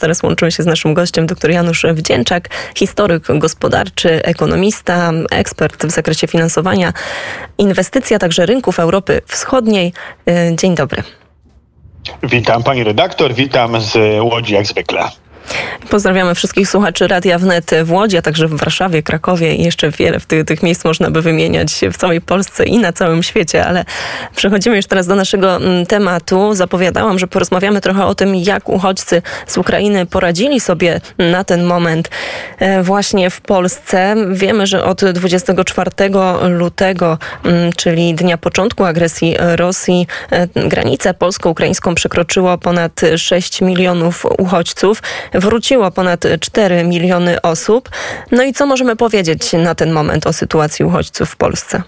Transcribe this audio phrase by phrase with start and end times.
[0.00, 6.26] Teraz łączymy się z naszym gościem, dr Janusz Wdzięczak, historyk gospodarczy, ekonomista, ekspert w zakresie
[6.26, 6.92] finansowania,
[7.58, 9.92] inwestycji, a także rynków Europy Wschodniej.
[10.28, 11.02] Y, dzień dobry.
[12.22, 15.08] Witam pani redaktor, witam z Łodzi jak zwykle.
[15.90, 20.20] Pozdrawiamy wszystkich słuchaczy Radia Wnet w Łodzi, a także w Warszawie, Krakowie i jeszcze wiele
[20.20, 23.84] w tych, tych miejsc można by wymieniać w całej Polsce i na całym świecie, ale
[24.36, 26.54] przechodzimy już teraz do naszego mm, tematu.
[26.54, 32.10] Zapowiadałam, że porozmawiamy trochę o tym, jak uchodźcy z Ukrainy poradzili sobie na ten moment
[32.58, 34.14] e, właśnie w Polsce.
[34.30, 35.90] Wiemy, że od 24
[36.48, 45.02] lutego, mm, czyli dnia początku agresji Rosji, e, granicę polsko-ukraińską przekroczyło ponad 6 milionów uchodźców
[45.40, 47.90] wróciło ponad 4 miliony osób.
[48.30, 51.82] No i co możemy powiedzieć na ten moment o sytuacji uchodźców w Polsce?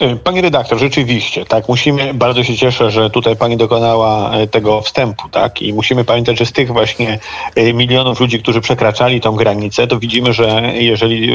[0.00, 4.80] E, pani redaktor, rzeczywiście, tak, musimy, bardzo się cieszę, że tutaj pani dokonała e, tego
[4.80, 7.18] wstępu, tak, i musimy pamiętać, że z tych właśnie
[7.54, 11.32] e, milionów ludzi, którzy przekraczali tą granicę, to widzimy, że jeżeli,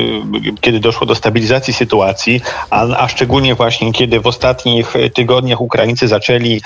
[0.62, 6.62] kiedy doszło do stabilizacji sytuacji, a, a szczególnie właśnie kiedy w ostatnich tygodniach Ukraińcy zaczęli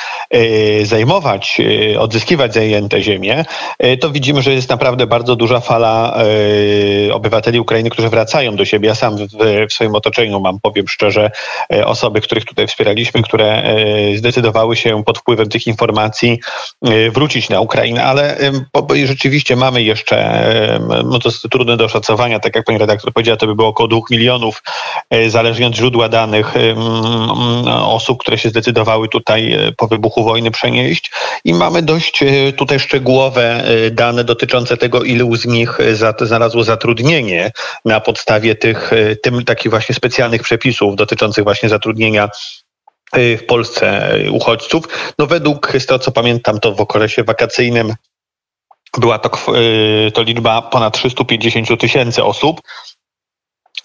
[0.83, 1.61] zajmować,
[1.99, 3.45] odzyskiwać zajęte ziemie,
[3.99, 6.17] to widzimy, że jest naprawdę bardzo duża fala
[7.13, 8.87] obywateli Ukrainy, którzy wracają do siebie.
[8.87, 9.27] Ja sam w,
[9.69, 11.31] w swoim otoczeniu mam, powiem szczerze,
[11.89, 16.39] osoby, których tutaj wspieraliśmy, które e, zdecydowały się pod wpływem tych informacji
[16.81, 18.37] e, wrócić na Ukrainę, ale
[19.05, 23.47] rzeczywiście mamy jeszcze, no to jest trudne do oszacowania, tak jak pani redaktor powiedziała, to
[23.47, 24.63] by było około dwóch milionów,
[25.09, 26.53] e, zależnie od źródła danych
[27.83, 31.11] osób, które się zdecydowały tutaj po wybuchu wojny przenieść.
[31.45, 32.23] I mamy dość
[32.57, 35.77] tutaj szczegółowe dane dotyczące tego, ilu z nich
[36.21, 37.51] znalazło zatrudnienie
[37.85, 38.91] na podstawie tych,
[39.23, 41.78] tym takich właśnie specjalnych przepisów dotyczących właśnie zatrudnienia
[43.17, 45.13] y, w Polsce uchodźców.
[45.19, 47.95] No według, z tego co pamiętam, to w okresie wakacyjnym
[48.97, 49.55] była to,
[50.07, 52.61] y, to liczba ponad 350 tysięcy osób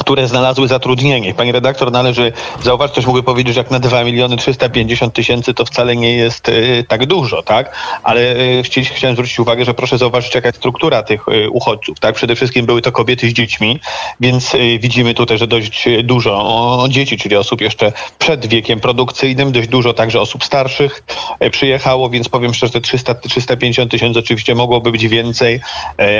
[0.04, 1.34] które znalazły zatrudnienie.
[1.34, 5.64] Pani redaktor, należy zauważyć, też mogę powiedzieć, że jak na 2 miliony 350 tysięcy to
[5.64, 7.76] wcale nie jest y, tak dużo, tak?
[8.02, 8.62] Ale y,
[8.94, 12.14] chciałem zwrócić uwagę, że proszę zauważyć, jaka jest struktura tych y, uchodźców, tak?
[12.14, 13.80] Przede wszystkim były to kobiety z dziećmi,
[14.20, 19.94] więc widzimy tutaj, że dość dużo dzieci, czyli osób jeszcze przed wiekiem produkcyjnym, dość dużo
[19.94, 21.02] także osób starszych
[21.50, 25.60] przyjechało, więc powiem szczerze, 300, 350 tysięcy oczywiście mogłoby być więcej,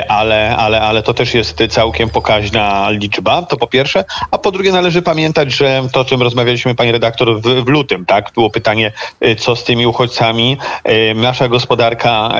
[0.07, 3.41] ale, ale, ale to też jest całkiem pokaźna liczba.
[3.41, 7.41] To po pierwsze, a po drugie należy pamiętać, że to, o czym rozmawialiśmy, pani redaktor,
[7.41, 8.91] w, w lutym, tak, było pytanie,
[9.25, 10.57] y, co z tymi uchodźcami.
[10.89, 12.31] Y, nasza gospodarka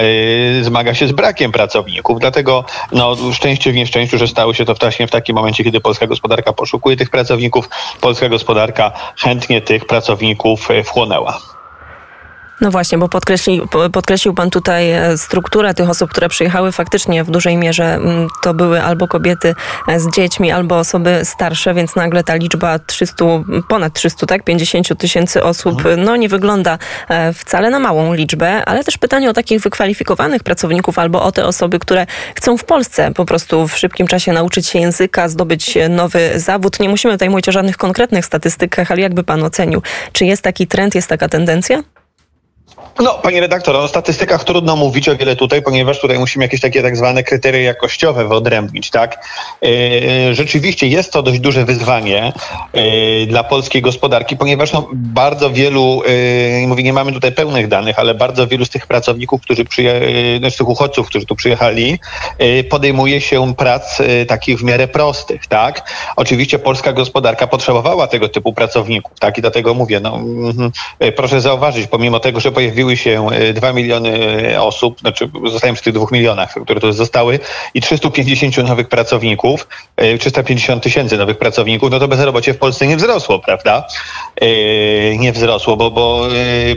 [0.59, 4.73] y, zmaga się z brakiem pracowników, dlatego no, szczęście w nieszczęściu, że stało się to
[4.75, 7.69] właśnie w takim momencie, kiedy polska gospodarka poszukuje tych pracowników,
[8.01, 11.54] polska gospodarka chętnie tych pracowników wchłonęła.
[12.61, 16.71] No właśnie, bo podkreślił, podkreślił Pan tutaj e, strukturę tych osób, które przyjechały.
[16.71, 19.55] Faktycznie w dużej mierze mm, to były albo kobiety
[19.87, 23.25] e, z dziećmi, albo osoby starsze, więc nagle ta liczba 300,
[23.67, 26.03] ponad 300, tak, 50 tysięcy osób, mhm.
[26.03, 26.77] no nie wygląda
[27.09, 31.45] e, wcale na małą liczbę, ale też pytanie o takich wykwalifikowanych pracowników albo o te
[31.45, 32.05] osoby, które
[32.35, 36.79] chcą w Polsce po prostu w szybkim czasie nauczyć się języka, zdobyć nowy zawód.
[36.79, 40.67] Nie musimy tutaj mówić o żadnych konkretnych statystykach, ale jakby Pan ocenił, czy jest taki
[40.67, 41.94] trend, jest taka tendencja?
[42.99, 46.81] No, panie redaktor, o statystykach trudno mówić o wiele tutaj, ponieważ tutaj musimy jakieś takie
[46.81, 49.27] tak zwane kryteria jakościowe wyodrębnić, tak?
[49.61, 52.33] Yy, rzeczywiście jest to dość duże wyzwanie
[52.73, 56.01] yy, dla polskiej gospodarki, ponieważ no, bardzo wielu,
[56.61, 60.37] yy, mówię, nie mamy tutaj pełnych danych, ale bardzo wielu z tych pracowników, którzy przyjechali,
[60.39, 61.99] znaczy tych uchodźców, którzy tu przyjechali,
[62.69, 65.91] podejmuje się prac takich w miarę prostych, tak?
[66.15, 69.37] Oczywiście polska gospodarka potrzebowała tego typu pracowników, tak?
[69.37, 70.71] I dlatego mówię, no, mm,
[71.15, 74.09] proszę zauważyć, pomimo tego, że pojawiły pojawiły się 2 e, miliony
[74.53, 77.39] e, osób, znaczy zostałem przy tych 2 milionach, które tu zostały
[77.73, 79.67] i 350 nowych pracowników,
[80.19, 83.87] 350 e, tysięcy nowych pracowników, no to bezrobocie w Polsce nie wzrosło, prawda?
[85.17, 86.27] Nie wzrosło, bo, bo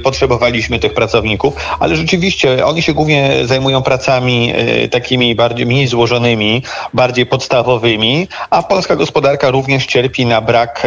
[0.05, 4.53] potrzebowaliśmy tych pracowników, ale rzeczywiście oni się głównie zajmują pracami
[4.91, 6.63] takimi bardziej mniej złożonymi,
[6.95, 10.87] bardziej podstawowymi, a polska gospodarka również cierpi na brak,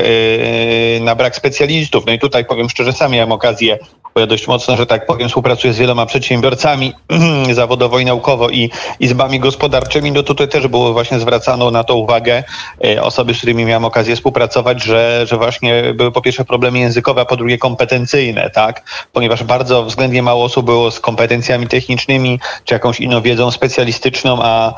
[1.01, 2.05] na brak specjalistów.
[2.05, 3.77] No i tutaj powiem szczerze, sam miałem okazję
[4.13, 6.93] bo ja dość mocno, że tak powiem, współpracuję z wieloma przedsiębiorcami
[7.51, 8.69] zawodowo i naukowo i
[8.99, 12.43] izbami gospodarczymi, no tutaj też było właśnie zwracano na to uwagę
[12.85, 17.21] e, osoby, z którymi miałem okazję współpracować, że, że właśnie były po pierwsze problemy językowe,
[17.21, 18.83] a po drugie kompetencyjne, tak?
[19.13, 24.73] Ponieważ bardzo względnie mało osób było z kompetencjami technicznymi, czy jakąś inną wiedzą specjalistyczną, a,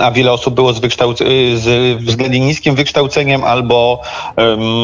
[0.00, 1.24] a wiele osób było z, wykształc-
[1.56, 4.02] z względnie niskim wykształceniem albo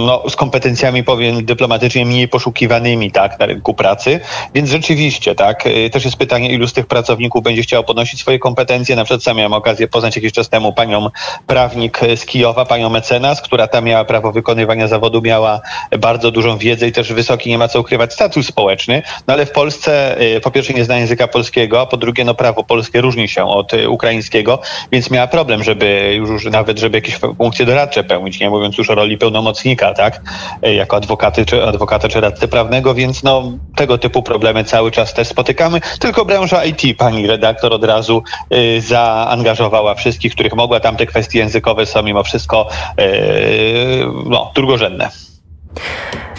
[0.06, 4.20] no, z kompetencjami, powiem dyplomatycznie, mniej poszukiwanymi, tak, na rynku pracy.
[4.54, 8.96] Więc rzeczywiście, tak, też jest pytanie, ilu z tych pracowników będzie chciał podnosić swoje kompetencje.
[8.96, 11.08] Na przykład sam miałem okazję poznać jakiś czas temu panią
[11.46, 15.60] prawnik z Kijowa, panią mecenas, która tam miała prawo wykonywania zawodu, miała
[15.98, 19.50] bardzo dużą wiedzę i też wysoki, nie ma co ukrywać, status społeczny, no ale w
[19.50, 23.44] Polsce po pierwsze nie zna języka polskiego, a po drugie no prawo polskie różni się
[23.44, 24.58] od ukraińskiego,
[24.92, 28.50] więc miała problem, żeby już nawet, żeby jakieś funkcje doradcze pełnić, nie?
[28.50, 30.20] Mówiąc już o roli pełnomocnika, tak,
[30.62, 35.28] jako adwokaty czy adwokata czy radcy prawnego, więc no tego typu problemy cały czas też
[35.28, 35.80] spotykamy.
[35.98, 38.22] Tylko branża IT, pani redaktor od razu
[38.54, 40.80] y, zaangażowała wszystkich, których mogła.
[40.80, 42.68] Tam te kwestie językowe są mimo wszystko
[43.00, 45.10] y, no, drugorzędne.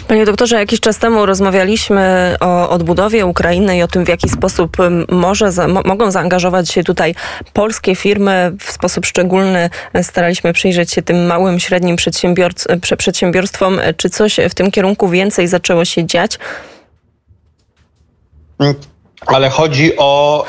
[0.08, 4.76] Panie doktorze, jakiś czas temu rozmawialiśmy o odbudowie Ukrainy i o tym, w jaki sposób
[5.08, 7.14] może za, mogą zaangażować się tutaj
[7.52, 8.52] polskie firmy.
[8.60, 9.70] W sposób szczególny
[10.02, 11.96] staraliśmy przyjrzeć się tym małym, średnim
[12.90, 13.80] przedsiębiorstwom.
[13.96, 16.38] Czy coś w tym kierunku więcej zaczęło się dziać?
[18.58, 20.44] Thank ale chodzi o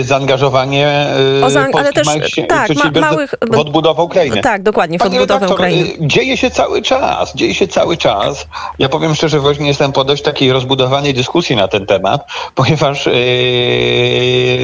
[0.00, 1.06] y, zaangażowanie
[1.40, 4.40] y, o zaang ale też, małych tak, ma, małych, w odbudowę Ukrainy.
[4.40, 5.88] Tak, dokładnie, w Panie odbudowę redaktor, Ukrainy.
[5.88, 8.46] Y, dzieje się cały czas, dzieje się cały czas.
[8.78, 13.10] Ja powiem szczerze, właśnie jestem po dość takiej rozbudowanej dyskusji na ten temat, ponieważ y,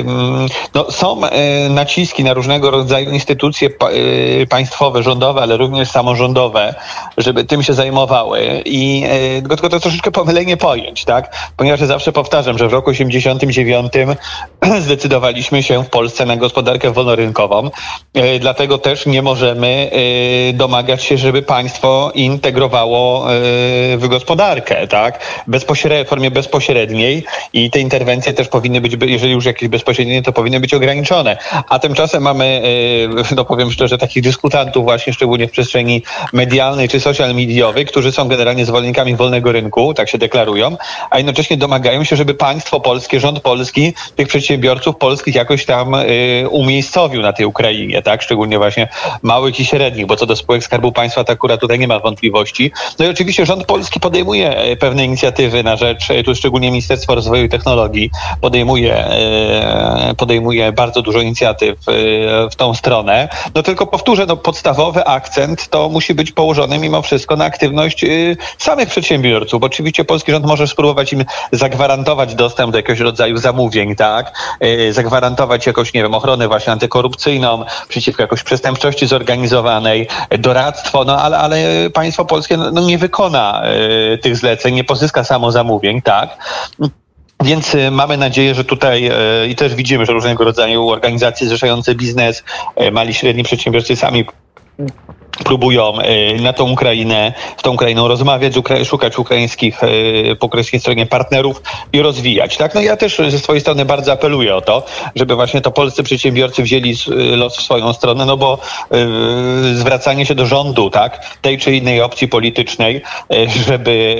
[0.06, 1.30] mm, no, są y,
[1.70, 3.88] naciski na różnego rodzaju instytucje pa,
[4.50, 6.74] państwowe, rządowe, ale również samorządowe,
[7.16, 9.04] żeby tym się zajmowały i
[9.48, 11.36] tylko to troszeczkę pomylenie pojęć, tak?
[11.56, 14.18] Ponieważ ja zawsze powtarzam, że w roku 80 MGV é um tema
[14.80, 17.70] zdecydowaliśmy się w Polsce na gospodarkę wolnorynkową.
[18.14, 19.90] E, dlatego też nie możemy
[20.50, 23.38] e, domagać się, żeby państwo integrowało e,
[23.96, 25.20] w gospodarkę, tak?
[25.46, 30.32] Bezpośred, w formie bezpośredniej i te interwencje też powinny być, jeżeli już jakieś bezpośrednie, to
[30.32, 31.36] powinny być ograniczone.
[31.68, 32.62] A tymczasem mamy,
[33.36, 36.02] no powiem szczerze, takich dyskutantów właśnie, szczególnie w przestrzeni
[36.32, 40.76] medialnej czy social mediowej, którzy są generalnie zwolennikami wolnego rynku, tak się deklarują,
[41.10, 44.28] a jednocześnie domagają się, żeby państwo polskie, rząd polski tych
[44.60, 48.22] przedsiębiorców polskich jakoś tam y, umiejscowił na tej Ukrainie, tak?
[48.22, 48.88] Szczególnie właśnie
[49.22, 52.72] małych i średnich, bo co do spółek Skarbu Państwa, to akurat tutaj nie ma wątpliwości.
[52.98, 57.14] No i oczywiście rząd polski podejmuje y, pewne inicjatywy na rzecz, y, tu szczególnie Ministerstwo
[57.14, 58.10] Rozwoju i Technologii
[58.40, 59.06] podejmuje,
[60.10, 61.78] y, podejmuje bardzo dużo inicjatyw
[62.50, 63.28] w tą stronę.
[63.54, 68.04] No tylko powtórzę, no podstawowy akcent to musi być położony mimo wszystko na aktywność
[68.58, 74.32] samych przedsiębiorców, oczywiście polski rząd może spróbować im zagwarantować dostęp do jakiegoś rodzaju zamówień, tak?
[74.64, 80.08] Y, zagwarantować jakąś, nie wiem, ochronę właśnie antykorupcyjną przeciwko jakoś przestępczości zorganizowanej,
[80.38, 81.56] doradztwo, no ale, ale
[81.94, 83.62] państwo polskie no, no nie wykona
[84.14, 86.30] y, tych zleceń, nie pozyska samo zamówień, tak?
[87.42, 89.10] Więc y, mamy nadzieję, że tutaj
[89.48, 92.44] i też widzimy, że różnego rodzaju organizacje zrzeszające biznes,
[92.92, 94.24] mali, średni przedsiębiorcy sami
[95.44, 98.54] próbują e, na tą Ukrainę, z tą Ukrainą rozmawiać,
[98.84, 101.62] szukać ukraińskich, e, po ukraińskiej stronie partnerów
[101.92, 102.56] i rozwijać.
[102.56, 102.74] Tak?
[102.74, 106.62] No ja też ze swojej strony bardzo apeluję o to, żeby właśnie to polscy przedsiębiorcy
[106.62, 106.94] wzięli
[107.36, 108.58] los w swoją stronę, no bo
[109.74, 113.02] zwracanie się do rządu, tak, tej czy innej opcji politycznej,
[113.66, 114.16] żeby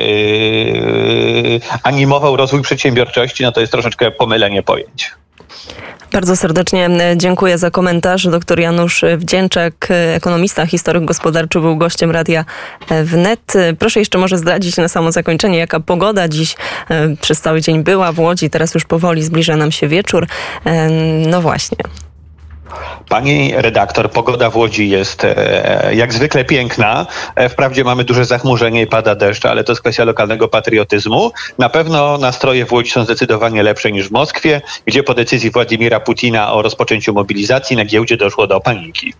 [1.83, 5.11] animował rozwój przedsiębiorczości, no to jest troszeczkę pomylenie pojęć.
[6.12, 8.29] Bardzo serdecznie e, dziękuję za komentarz.
[8.29, 12.44] Doktor Janusz Wdzięczak, e, ekonomista, historyk gospodarczy, był gościem Radia
[12.88, 13.52] e, Wnet.
[13.79, 16.56] Proszę jeszcze może zdradzić na samo zakończenie, jaka pogoda dziś
[17.20, 18.50] przez cały dzień była w Łodzi.
[18.50, 20.26] Teraz już powoli zbliża nam się wieczór.
[21.26, 21.79] No właśnie.
[23.08, 27.06] Pani redaktor, pogoda w Łodzi jest e, jak zwykle piękna.
[27.35, 31.33] E, wprawdzie mamy duże zachmurzenie i pada deszcz, ale to jest kwestia lokalnego patriotyzmu.
[31.59, 36.00] Na pewno nastroje w Łodzi są zdecydowanie lepsze niż w Moskwie, gdzie po decyzji Władimira
[36.00, 39.14] Putina o rozpoczęciu mobilizacji na giełdzie doszło do paniki.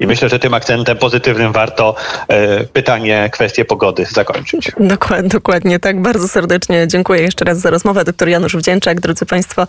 [0.00, 1.94] I myślę, że tym akcentem pozytywnym warto
[2.28, 4.72] e, pytanie, kwestię pogody zakończyć.
[4.80, 6.02] Dokładnie, dokładnie tak.
[6.02, 8.04] Bardzo serdecznie dziękuję jeszcze raz za rozmowę.
[8.04, 9.66] Doktor Janusz Wdzięczak, drodzy Państwo.